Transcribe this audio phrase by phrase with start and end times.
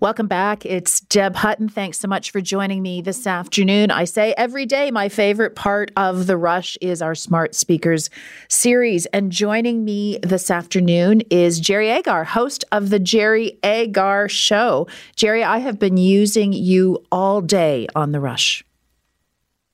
[0.00, 0.66] Welcome back.
[0.66, 1.68] It's Deb Hutton.
[1.68, 3.90] Thanks so much for joining me this afternoon.
[3.90, 8.10] I say every day my favorite part of the rush is our Smart Speakers
[8.48, 9.06] series.
[9.06, 14.88] And joining me this afternoon is Jerry Agar, host of the Jerry Agar Show.
[15.14, 18.64] Jerry, I have been using you all day on the rush.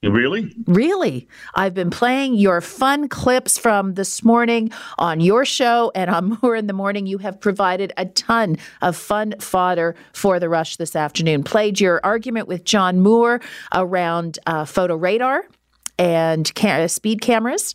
[0.03, 0.55] Really?
[0.67, 1.29] Really.
[1.55, 6.57] I've been playing your fun clips from this morning on your show and on Moore
[6.57, 7.07] in the Morning.
[7.07, 11.43] You have provided a ton of fun fodder for the rush this afternoon.
[11.43, 13.43] Played your argument with John Moore
[13.75, 15.45] around uh, photo radar
[16.01, 17.75] and ca- speed cameras.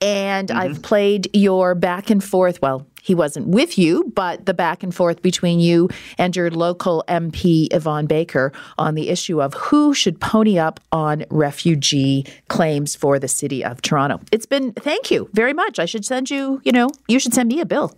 [0.00, 0.58] And mm-hmm.
[0.58, 4.94] I've played your back and forth, well, he wasn't with you, but the back and
[4.94, 10.20] forth between you and your local MP, Yvan Baker, on the issue of who should
[10.20, 14.20] pony up on refugee claims for the city of Toronto.
[14.30, 15.78] It's been, thank you very much.
[15.78, 17.94] I should send you, you know, you should send me a bill.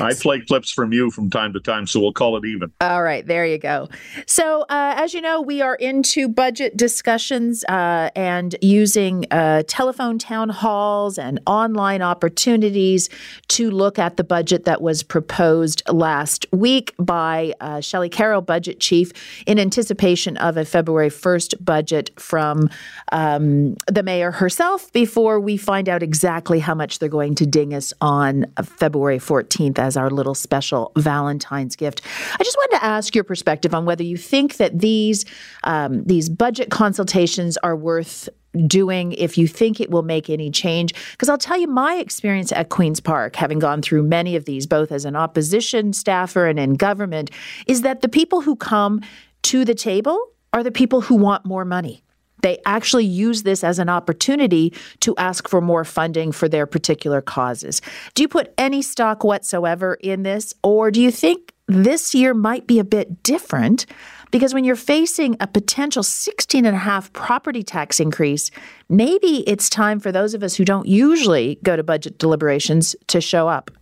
[0.00, 2.72] I play clips from you from time to time, so we'll call it even.
[2.80, 3.88] All right, there you go.
[4.26, 10.18] So, uh, as you know, we are into budget discussions uh, and using uh, telephone
[10.18, 13.08] town halls and online opportunities
[13.48, 18.80] to look at the budget that was proposed last week by uh, Shelley Carroll, budget
[18.80, 19.12] chief,
[19.46, 22.68] in anticipation of a February 1st budget from
[23.12, 27.74] um, the mayor herself before we find out exactly how much they're going to ding
[27.74, 29.55] us on February 14th.
[29.56, 32.02] 15th as our little special Valentine's gift.
[32.38, 35.24] I just wanted to ask your perspective on whether you think that these
[35.64, 38.28] um, these budget consultations are worth
[38.66, 40.94] doing if you think it will make any change.
[41.12, 44.66] Because I'll tell you, my experience at Queen's Park, having gone through many of these,
[44.66, 47.30] both as an opposition staffer and in government,
[47.66, 49.02] is that the people who come
[49.42, 50.18] to the table
[50.52, 52.02] are the people who want more money.
[52.46, 57.20] They actually use this as an opportunity to ask for more funding for their particular
[57.20, 57.82] causes.
[58.14, 62.68] Do you put any stock whatsoever in this, or do you think this year might
[62.68, 63.84] be a bit different?
[64.30, 68.52] Because when you're facing a potential 16.5 property tax increase,
[68.88, 73.20] maybe it's time for those of us who don't usually go to budget deliberations to
[73.20, 73.72] show up.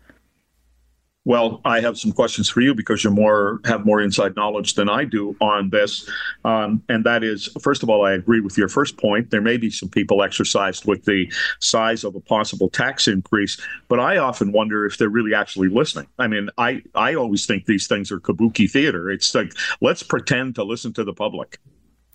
[1.26, 4.90] Well, I have some questions for you because you more have more inside knowledge than
[4.90, 6.08] I do on this,
[6.44, 9.30] um, and that is, first of all, I agree with your first point.
[9.30, 13.58] There may be some people exercised with the size of a possible tax increase,
[13.88, 16.08] but I often wonder if they're really actually listening.
[16.18, 19.10] I mean, I I always think these things are kabuki theater.
[19.10, 21.58] It's like let's pretend to listen to the public.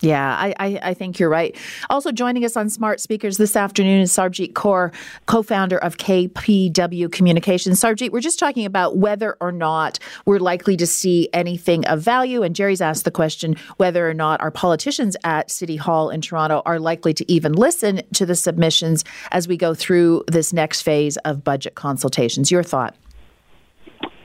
[0.02, 1.54] Yeah, I, I, I, think you're right.
[1.90, 4.94] Also joining us on Smart Speakers this afternoon is Sarbjit Kaur,
[5.26, 7.82] co-founder of KPW Communications.
[7.82, 12.44] Sarbjit, we're just talking about whether or not we're likely to see anything of value.
[12.44, 16.62] And Jerry's asked the question whether or not our politicians at City Hall in Toronto
[16.66, 21.18] are likely to even listen to the submissions as we go through this next phase
[21.18, 22.52] of budget consultations.
[22.52, 22.96] Your thought?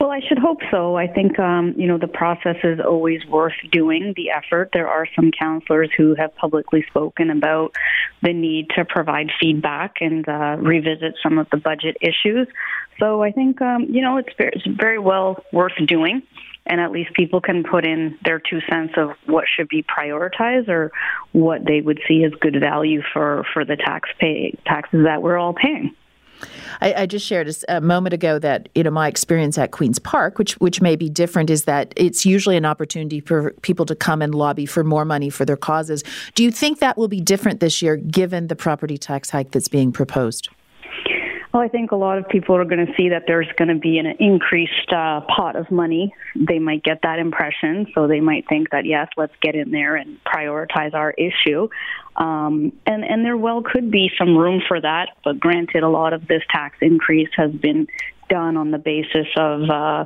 [0.05, 0.95] Well, I should hope so.
[0.95, 4.69] I think, um, you know, the process is always worth doing the effort.
[4.71, 7.75] There are some counselors who have publicly spoken about
[8.21, 12.47] the need to provide feedback and uh, revisit some of the budget issues.
[12.99, 16.21] So I think, um, you know, it's very, it's very well worth doing.
[16.67, 20.67] And at least people can put in their two cents of what should be prioritized
[20.67, 20.91] or
[21.31, 25.39] what they would see as good value for, for the tax pay, taxes that we're
[25.39, 25.95] all paying.
[26.81, 29.99] I, I, just shared a, a, moment ago that you know my experience at Queens
[29.99, 33.95] Park, which which may be different, is that it's usually an opportunity for people to
[33.95, 36.03] come and lobby for more money for their causes.
[36.35, 39.67] Do you think that will be different this year, given the property tax hike that's
[39.67, 40.49] being proposed?
[41.55, 43.79] Well, I think a lot of people are going to see that there's going to
[43.79, 46.13] be an increased uh, pot of money.
[46.35, 49.95] They might get that impression, so they might think that yes, let's get in there
[49.95, 51.69] and prioritize our issue.
[52.17, 56.13] Um, and and there well could be some room for that, but granted, a lot
[56.13, 57.87] of this tax increase has been
[58.29, 60.05] done on the basis of uh,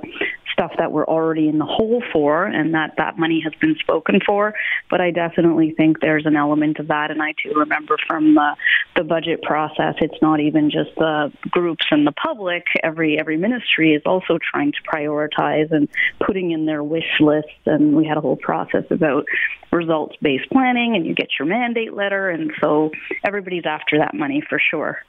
[0.60, 4.20] stuff that we're already in the hole for and that that money has been spoken
[4.26, 4.54] for.
[4.90, 7.12] But I definitely think there's an element of that.
[7.12, 8.56] And I too remember from the,
[8.98, 12.66] the budget process, it's not even just the groups and the public.
[12.84, 15.88] Every, every ministry is also trying to prioritize and
[16.26, 17.52] putting in their wish lists.
[17.66, 19.26] And we had a whole process about
[19.72, 22.30] results based planning and you get your mandate letter.
[22.30, 22.92] And so
[23.24, 25.04] everybody's after that money for sure.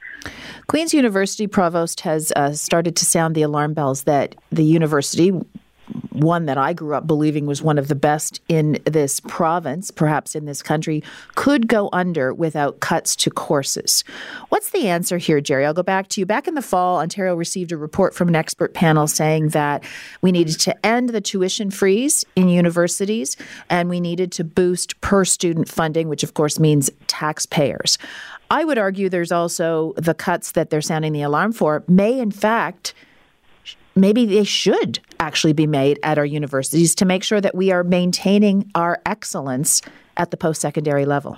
[0.67, 5.31] Queen's University Provost has uh, started to sound the alarm bells that the university,
[6.11, 10.35] one that I grew up believing was one of the best in this province, perhaps
[10.35, 11.03] in this country,
[11.35, 14.03] could go under without cuts to courses.
[14.49, 15.65] What's the answer here, Jerry?
[15.65, 16.25] I'll go back to you.
[16.25, 19.83] Back in the fall, Ontario received a report from an expert panel saying that
[20.21, 23.37] we needed to end the tuition freeze in universities
[23.69, 27.97] and we needed to boost per student funding, which of course means taxpayers.
[28.49, 32.31] I would argue there's also the cuts that they're sounding the alarm for may, in
[32.31, 32.93] fact,
[33.95, 37.83] maybe they should actually be made at our universities to make sure that we are
[37.83, 39.81] maintaining our excellence
[40.17, 41.37] at the post secondary level?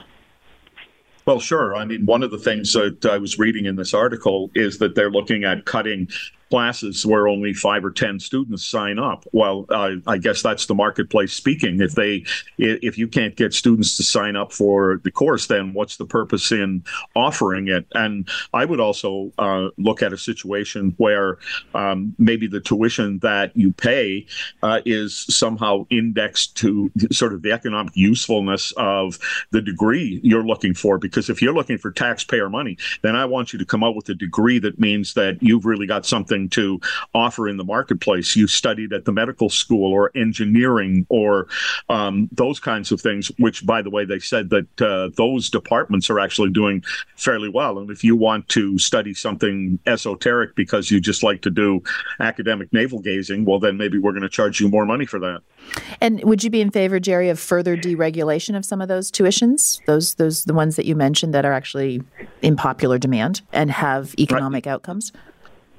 [1.26, 1.76] Well, sure.
[1.76, 4.96] I mean, one of the things that I was reading in this article is that
[4.96, 6.10] they're looking at cutting
[6.54, 9.26] classes where only five or ten students sign up.
[9.32, 11.82] Well, uh, I guess that's the marketplace speaking.
[11.82, 12.26] If they,
[12.60, 16.52] if you can't get students to sign up for the course, then what's the purpose
[16.52, 16.84] in
[17.16, 17.88] offering it?
[17.96, 21.40] And I would also uh, look at a situation where
[21.74, 24.28] um, maybe the tuition that you pay
[24.62, 29.18] uh, is somehow indexed to sort of the economic usefulness of
[29.50, 31.00] the degree you're looking for.
[31.00, 34.08] Because if you're looking for taxpayer money, then I want you to come up with
[34.10, 36.80] a degree that means that you've really got something something to
[37.14, 38.36] offer in the marketplace.
[38.36, 41.48] You studied at the medical school or engineering or
[41.90, 46.10] um, those kinds of things, which, by the way, they said that uh, those departments
[46.10, 46.84] are actually doing
[47.16, 47.80] fairly well.
[47.80, 51.82] And if you want to study something esoteric because you just like to do
[52.20, 55.42] academic navel gazing, well, then maybe we're going to charge you more money for that.
[56.02, 59.80] And would you be in favor, Jerry, of further deregulation of some of those tuitions?
[59.86, 62.02] Those, those, the ones that you mentioned that are actually
[62.42, 64.74] in popular demand and have economic right.
[64.74, 65.12] outcomes?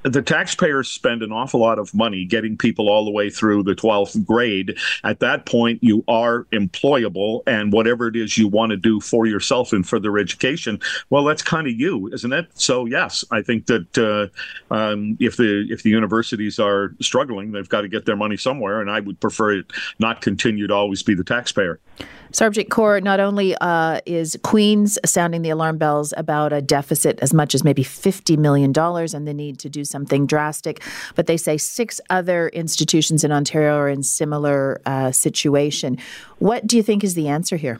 [0.04, 3.74] The taxpayers spend an awful lot of money getting people all the way through the
[3.74, 4.76] 12th grade.
[5.02, 9.26] At that point, you are employable, and whatever it is you want to do for
[9.26, 10.78] yourself and for their education,
[11.08, 12.48] well, that's kind of you, isn't it?
[12.54, 17.68] So yes, I think that uh, um, if the if the universities are struggling, they've
[17.68, 19.66] got to get their money somewhere, and I would prefer it
[19.98, 21.80] not continue to always be the taxpayer.
[22.34, 27.32] Sarabjit Kaur, not only uh, is Queens sounding the alarm bells about a deficit as
[27.32, 30.82] much as maybe $50 million and the need to do something drastic,
[31.14, 35.98] but they say six other institutions in Ontario are in similar uh, situation.
[36.38, 37.78] What do you think is the answer here?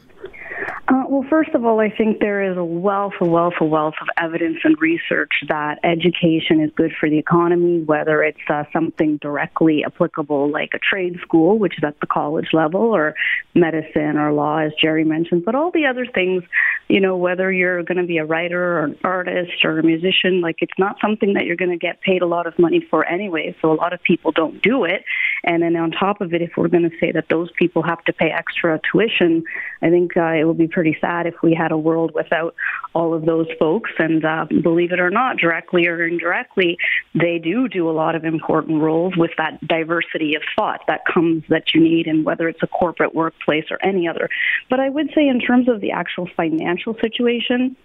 [1.35, 4.59] First of all, I think there is a wealth, a wealth, a wealth of evidence
[4.63, 10.49] and research that education is good for the economy, whether it's uh, something directly applicable
[10.49, 13.17] like a trade school, which is at the college level, or
[13.53, 16.45] medicine or law, as Jerry mentioned, but all the other things,
[16.87, 20.41] you know, whether you're going to be a writer or an artist or a musician,
[20.41, 23.05] like it's not something that you're going to get paid a lot of money for
[23.05, 23.57] anyway.
[23.61, 25.05] So a lot of people don't do it.
[25.45, 28.03] And then on top of it, if we're going to say that those people have
[28.05, 29.45] to pay extra tuition,
[29.83, 32.55] I think uh, it would be pretty sad if we had a world without
[32.95, 33.91] all of those folks.
[33.99, 36.79] And uh, believe it or not, directly or indirectly,
[37.15, 41.45] they do do a lot of important roles with that diversity of thought that comes
[41.49, 44.29] that you need, and whether it's a corporate workplace or any other.
[44.71, 47.77] But I would say, in terms of the actual financial situation,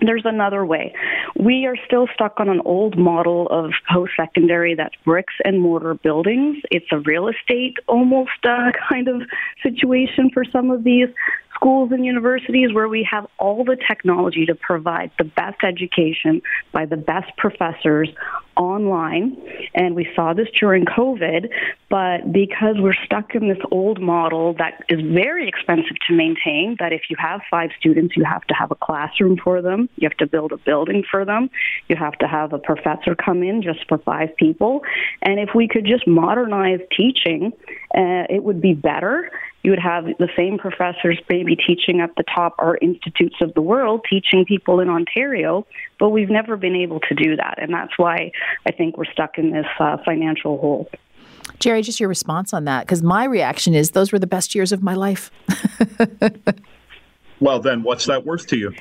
[0.00, 0.94] there's another way.
[1.36, 5.94] We are still stuck on an old model of post secondary that's bricks and mortar
[5.94, 6.58] buildings.
[6.70, 9.22] It's a real estate almost uh, kind of
[9.62, 11.08] situation for some of these
[11.54, 16.42] schools and universities where we have all the technology to provide the best education
[16.72, 18.08] by the best professors
[18.56, 19.36] online.
[19.74, 21.48] And we saw this during COVID,
[21.88, 26.92] but because we're stuck in this old model that is very expensive to maintain, that
[26.92, 30.18] if you have five students, you have to have a classroom for them, you have
[30.18, 31.50] to build a building for them,
[31.88, 34.82] you have to have a professor come in just for five people.
[35.22, 37.52] And if we could just modernize teaching,
[37.94, 39.30] uh, it would be better
[39.64, 43.62] you would have the same professors maybe teaching at the top art institutes of the
[43.62, 45.66] world, teaching people in Ontario,
[45.98, 47.54] but we've never been able to do that.
[47.56, 48.30] And that's why
[48.66, 50.88] I think we're stuck in this uh, financial hole.
[51.60, 54.72] Jerry, just your response on that, because my reaction is those were the best years
[54.72, 55.30] of my life.
[57.40, 58.74] well, then what's that worth to you?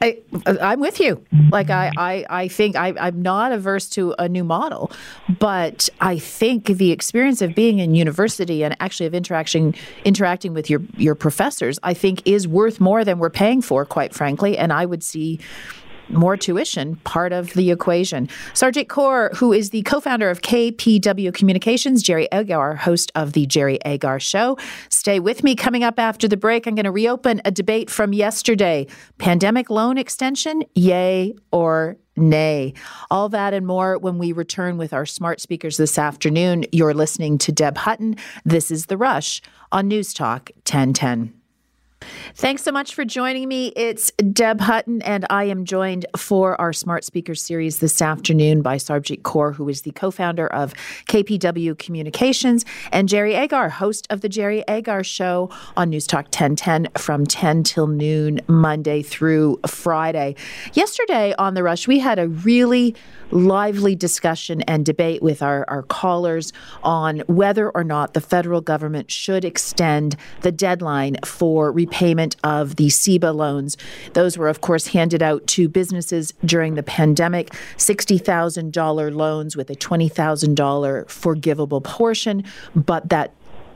[0.00, 0.18] I,
[0.60, 1.24] I'm with you.
[1.50, 4.92] Like I, I, I think I, I'm not averse to a new model,
[5.38, 9.74] but I think the experience of being in university and actually of interacting
[10.04, 14.14] interacting with your your professors, I think is worth more than we're paying for, quite
[14.14, 14.58] frankly.
[14.58, 15.40] And I would see
[16.08, 18.28] more tuition part of the equation.
[18.52, 23.46] Sarabjit Kaur, who is the co founder of KPW Communications, Jerry Agar, host of The
[23.46, 24.56] Jerry Agar Show.
[24.88, 25.54] Stay with me.
[25.54, 28.86] Coming up after the break, I'm going to reopen a debate from yesterday
[29.18, 32.74] pandemic loan extension, yay or nay.
[33.10, 36.64] All that and more when we return with our smart speakers this afternoon.
[36.72, 38.16] You're listening to Deb Hutton.
[38.44, 39.42] This is The Rush
[39.72, 41.43] on News Talk 1010.
[42.36, 43.68] Thanks so much for joining me.
[43.76, 48.76] It's Deb Hutton, and I am joined for our Smart Speaker series this afternoon by
[48.76, 50.74] Sarabjit Kaur, who is the co founder of
[51.06, 56.88] KPW Communications, and Jerry Agar, host of The Jerry Agar Show on News Talk 1010
[56.98, 60.34] from 10 till noon, Monday through Friday.
[60.72, 62.94] Yesterday on The Rush, we had a really
[63.30, 69.10] lively discussion and debate with our, our callers on whether or not the federal government
[69.10, 71.93] should extend the deadline for repayment
[72.42, 73.76] of the CEBA loans.
[74.14, 79.76] Those were, of course, handed out to businesses during the pandemic $60,000 loans with a
[79.76, 83.32] $20,000 forgivable portion, but that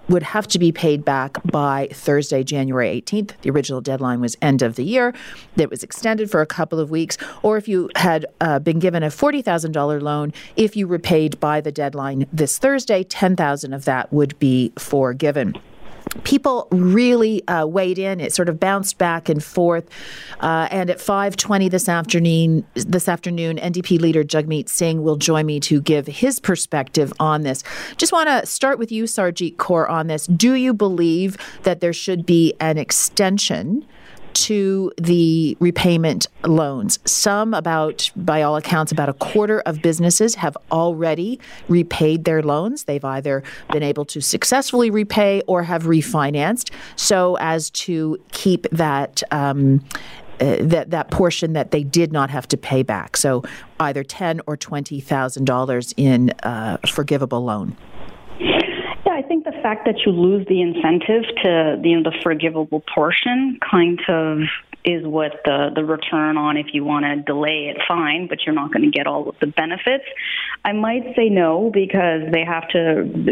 [0.09, 3.33] would have to be paid back by Thursday, January 18th.
[3.43, 5.15] The original deadline was end of the year.
[5.57, 7.19] It was extended for a couple of weeks.
[7.43, 11.73] Or if you had uh, been given a $40,000 loan, if you repaid by the
[11.73, 15.55] deadline this Thursday, 10,000 of that would be forgiven
[16.25, 18.21] people really uh, weighed in.
[18.21, 19.89] It sort of bounced back and forth.
[20.41, 25.61] Uh, and at 5:20 this afternoon, this afternoon, NDP leader Jagmeet Singh will join me
[25.61, 27.63] to give his perspective on this.
[27.97, 30.27] Just want to start with you, Sarjeet Kaur, on this.
[30.27, 33.87] Do you believe that there should be an extension?
[34.45, 36.99] To the repayment loans.
[37.05, 42.85] Some, about by all accounts, about a quarter of businesses have already repaid their loans.
[42.85, 43.43] They've either
[43.73, 49.23] been able to successfully repay or have refinanced so as to keep that.
[49.31, 49.85] Um,
[50.41, 53.43] uh, that that portion that they did not have to pay back, so
[53.81, 57.77] either ten or twenty thousand dollars in uh, forgivable loan.
[59.69, 64.39] Fact that you lose the incentive to you know the forgivable portion kind of
[64.85, 68.55] is what the, the return on if you want to delay it, fine, but you're
[68.55, 70.05] not going to get all of the benefits.
[70.65, 72.81] I might say no because they have to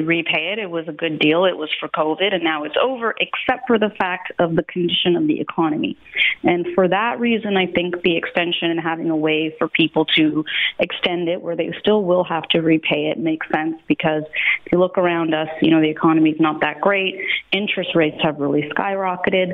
[0.05, 0.59] repay it.
[0.59, 1.45] It was a good deal.
[1.45, 5.17] It was for COVID and now it's over, except for the fact of the condition
[5.17, 5.97] of the economy.
[6.43, 10.45] And for that reason, I think the extension and having a way for people to
[10.79, 14.23] extend it where they still will have to repay it makes sense because
[14.65, 17.17] if you look around us, you know, the economy is not that great.
[17.53, 19.53] Interest rates have really skyrocketed.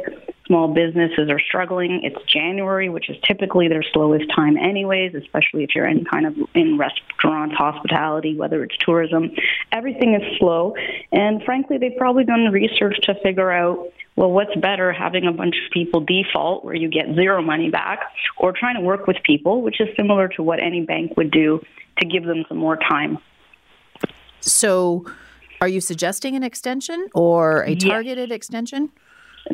[0.52, 2.02] Small businesses are struggling.
[2.02, 6.36] It's January, which is typically their slowest time, anyways, especially if you're in kind of
[6.54, 9.30] in restaurants, hospitality, whether it's tourism.
[9.72, 10.74] Everything is slow.
[11.10, 15.56] And frankly, they've probably done research to figure out well, what's better, having a bunch
[15.64, 18.00] of people default where you get zero money back,
[18.36, 21.64] or trying to work with people, which is similar to what any bank would do
[21.96, 23.16] to give them some more time.
[24.40, 25.06] So,
[25.62, 28.36] are you suggesting an extension or a targeted yes.
[28.36, 28.90] extension?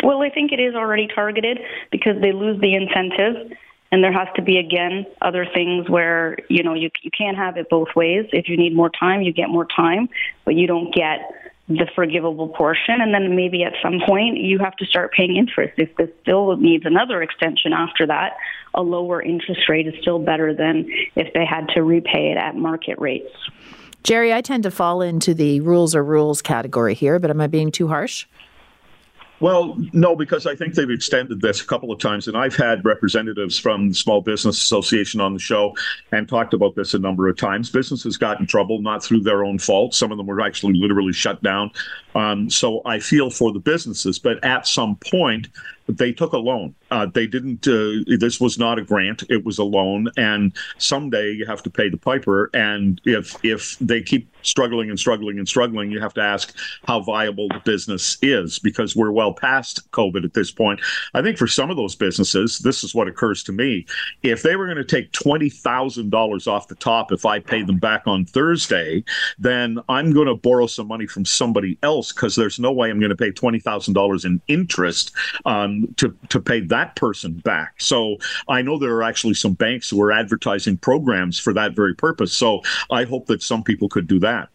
[0.02, 1.58] Well, I think it is already targeted
[1.90, 3.52] because they lose the incentive.
[3.90, 7.56] And there has to be again other things where you know you you can't have
[7.56, 8.26] it both ways.
[8.34, 10.10] If you need more time, you get more time,
[10.44, 11.20] but you don't get
[11.68, 13.00] the forgivable portion.
[13.00, 15.74] And then maybe at some point you have to start paying interest.
[15.78, 18.36] If this still needs another extension after that,
[18.74, 22.56] a lower interest rate is still better than if they had to repay it at
[22.56, 23.32] market rates.
[24.02, 27.46] Jerry, I tend to fall into the rules or rules category here, but am I
[27.46, 28.26] being too harsh?
[29.40, 32.84] Well, no, because I think they've extended this a couple of times, and I've had
[32.84, 35.76] representatives from the Small Business Association on the show
[36.10, 37.70] and talked about this a number of times.
[37.70, 39.94] Businesses got in trouble not through their own fault.
[39.94, 41.70] Some of them were actually literally shut down.
[42.16, 45.48] Um, so I feel for the businesses, but at some point,
[45.88, 46.74] they took a loan.
[46.90, 47.66] Uh, they didn't.
[47.66, 50.08] Uh, this was not a grant; it was a loan.
[50.16, 52.50] And someday you have to pay the piper.
[52.52, 56.54] And if if they keep struggling and struggling and struggling, you have to ask
[56.86, 60.80] how viable the business is because we're well past COVID at this point.
[61.14, 63.86] I think for some of those businesses, this is what occurs to me:
[64.22, 67.62] if they were going to take twenty thousand dollars off the top, if I pay
[67.62, 69.04] them back on Thursday,
[69.38, 73.00] then I'm going to borrow some money from somebody else because there's no way I'm
[73.00, 75.12] going to pay twenty thousand dollars in interest
[75.46, 77.80] on to to pay that person back.
[77.80, 78.16] So
[78.48, 82.32] I know there are actually some banks who are advertising programs for that very purpose.
[82.32, 84.48] So I hope that some people could do that.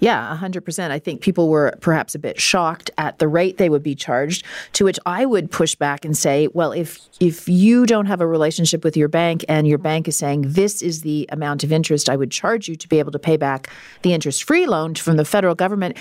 [0.00, 0.90] Yeah, 100%.
[0.90, 4.44] I think people were perhaps a bit shocked at the rate they would be charged,
[4.72, 8.26] to which I would push back and say, well, if if you don't have a
[8.26, 12.08] relationship with your bank and your bank is saying this is the amount of interest
[12.08, 13.68] I would charge you to be able to pay back
[14.02, 15.96] the interest-free loan from the federal government,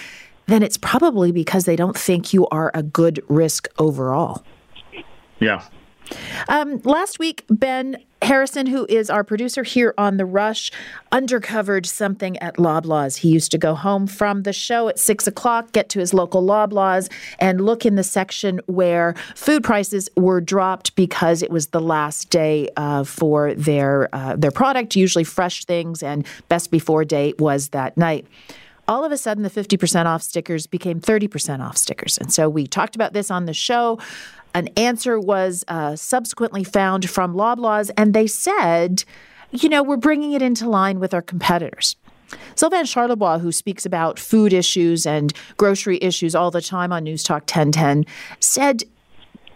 [0.48, 4.44] then it's probably because they don't think you are a good risk overall.
[5.40, 5.64] Yeah.
[6.48, 10.72] Um, last week, Ben Harrison, who is our producer here on The Rush,
[11.12, 13.18] undercovered something at Loblaws.
[13.18, 16.44] He used to go home from the show at six o'clock, get to his local
[16.44, 21.82] Loblaws, and look in the section where food prices were dropped because it was the
[21.82, 24.96] last day uh, for their uh, their product.
[24.96, 28.26] Usually, fresh things and best before date was that night
[28.88, 32.18] all of a sudden the 50% off stickers became 30% off stickers.
[32.18, 34.00] And so we talked about this on the show.
[34.54, 39.04] An answer was uh, subsequently found from Loblaws, and they said,
[39.52, 41.96] you know, we're bringing it into line with our competitors.
[42.56, 47.24] Sylvain Charlebois, who speaks about food issues and grocery issues all the time on News
[47.24, 48.06] Talk 1010,
[48.40, 48.84] said,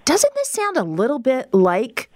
[0.06, 2.09] Doesn't this sound a little bit like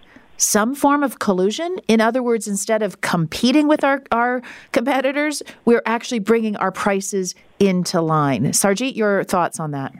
[0.44, 1.80] some form of collusion?
[1.88, 7.36] In other words, instead of competing with our, our competitors, we're actually bringing our prices
[7.60, 8.46] into line.
[8.48, 9.94] Sarjeet, your thoughts on that?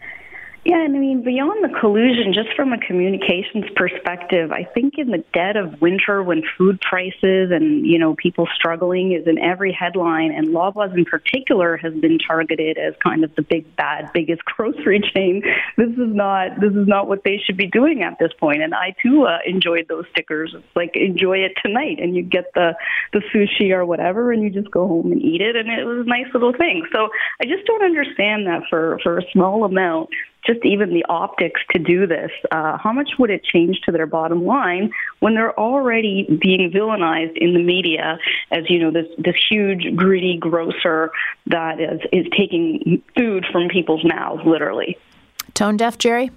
[0.66, 5.12] Yeah, and I mean, beyond the collusion, just from a communications perspective, I think in
[5.12, 9.74] the dead of winter when food prices and, you know, people struggling is in every
[9.74, 14.46] headline, and Loblaws in particular has been targeted as kind of the big, bad, biggest
[14.46, 15.44] grocery chain.
[15.76, 18.62] This is not, this is not what they should be doing at this point.
[18.62, 20.54] And I too uh, enjoyed those stickers.
[20.56, 22.00] It's like, enjoy it tonight.
[22.00, 22.74] And you get the,
[23.12, 25.58] the sushi or whatever, and you just go home and eat it.
[25.58, 26.88] And it was a nice little thing.
[26.94, 27.10] So
[27.42, 30.10] I just don't understand that for, for a small amount
[30.46, 34.06] just even the optics to do this, uh, how much would it change to their
[34.06, 38.20] bottom line when they're already being villainized in the media
[38.52, 41.12] as you know this this huge greedy grocer
[41.48, 44.98] that is is taking food from people's mouths, literally.
[45.54, 46.32] Tone deaf, Jerry.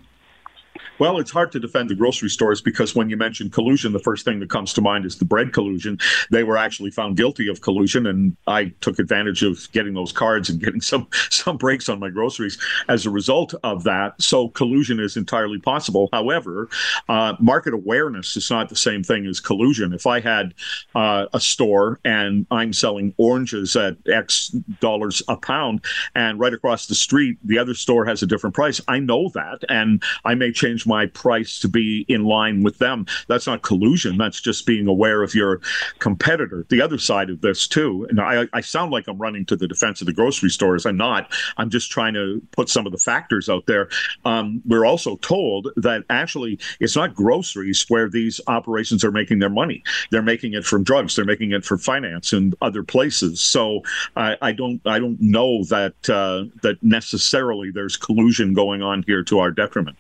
[0.99, 4.25] Well, it's hard to defend the grocery stores because when you mention collusion, the first
[4.25, 5.99] thing that comes to mind is the bread collusion.
[6.31, 10.49] They were actually found guilty of collusion, and I took advantage of getting those cards
[10.49, 14.21] and getting some some breaks on my groceries as a result of that.
[14.21, 16.09] So collusion is entirely possible.
[16.13, 16.69] However,
[17.09, 19.93] uh, market awareness is not the same thing as collusion.
[19.93, 20.55] If I had
[20.95, 24.49] uh, a store and I'm selling oranges at X
[24.81, 28.81] dollars a pound, and right across the street the other store has a different price,
[28.89, 33.07] I know that, and I may change my price to be in line with them.
[33.29, 34.17] That's not collusion.
[34.17, 35.61] That's just being aware of your
[35.99, 36.67] competitor.
[36.69, 39.69] The other side of this, too, and I, I sound like I'm running to the
[39.69, 40.87] defense of the grocery stores.
[40.87, 41.33] I'm not.
[41.57, 43.89] I'm just trying to put some of the factors out there.
[44.25, 49.51] Um, we're also told that actually it's not groceries where these operations are making their
[49.51, 49.83] money.
[50.11, 51.17] They're making it from drugs.
[51.17, 53.41] They're making it from finance and other places.
[53.41, 53.83] So
[54.17, 59.23] I, I don't I don't know that uh, that necessarily there's collusion going on here
[59.25, 59.97] to our detriment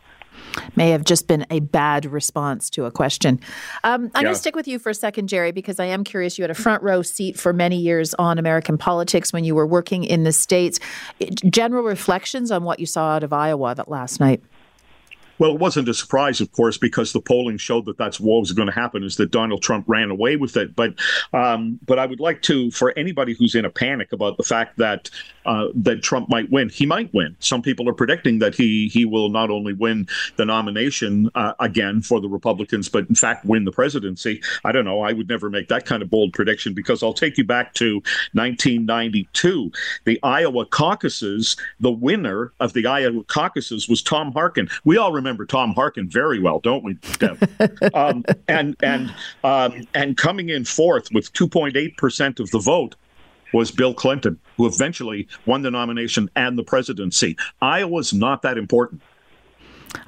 [0.75, 3.41] may have just been a bad response to a question.
[3.85, 4.23] Um, I'm yeah.
[4.23, 6.39] going to stick with you for a second, Jerry, because I am curious.
[6.39, 9.67] You had a front row seat for many years on American politics when you were
[9.67, 10.79] working in the States.
[11.51, 14.43] General reflections on what you saw out of Iowa that last night?
[15.39, 18.53] Well, it wasn't a surprise, of course, because the polling showed that that's what was
[18.53, 20.75] going to happen is that Donald Trump ran away with it.
[20.75, 20.95] But
[21.33, 24.79] um, but I would like to, for anybody who's in a panic about the fact
[24.79, 25.11] that
[25.45, 27.37] uh, that Trump might win, he might win.
[27.39, 32.01] Some people are predicting that he he will not only win the nomination uh, again
[32.03, 34.43] for the Republicans, but in fact win the presidency.
[34.65, 35.03] I don't know.
[35.03, 37.97] I would never make that kind of bold prediction because I'll take you back to
[38.33, 39.71] 1992,
[40.05, 41.57] the Iowa caucuses.
[41.81, 44.69] The winner of the Iowa caucuses was Tom Harkin.
[44.85, 47.39] We all remember remember Tom Harkin very well, don't we, Deb?
[47.95, 49.13] um, and and
[49.43, 52.95] um, and coming in fourth with 2.8 percent of the vote
[53.53, 57.37] was Bill Clinton, who eventually won the nomination and the presidency.
[57.61, 59.03] Iowa's not that important.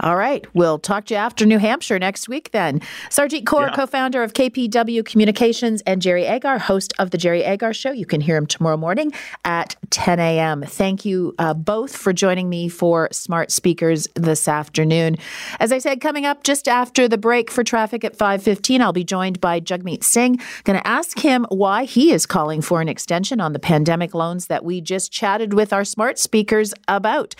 [0.00, 0.46] All right.
[0.54, 2.80] We'll talk to you after New Hampshire next week then.
[3.10, 3.74] Sarjeet Kaur, yeah.
[3.74, 7.92] co founder of KPW Communications, and Jerry Agar, host of The Jerry Agar Show.
[7.92, 9.12] You can hear him tomorrow morning
[9.44, 10.62] at 10 a.m.
[10.62, 15.16] Thank you uh, both for joining me for Smart Speakers this afternoon.
[15.60, 19.04] As I said, coming up just after the break for traffic at 5.15, I'll be
[19.04, 20.40] joined by Jagmeet Singh.
[20.64, 24.46] Going to ask him why he is calling for an extension on the pandemic loans
[24.46, 27.34] that we just chatted with our smart speakers about.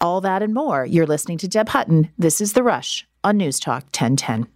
[0.00, 0.84] All that and more.
[0.84, 2.10] You're listening to Deb Hutton.
[2.18, 4.53] This is The Rush on News Talk 1010.